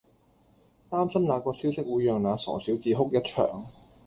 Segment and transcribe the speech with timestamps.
[0.89, 3.67] 擔心那個消息會讓那傻小子哭一場